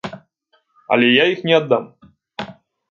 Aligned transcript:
Але 0.95 1.07
я 1.11 1.23
іх 1.35 1.39
не 1.51 1.55
аддам. 1.61 1.83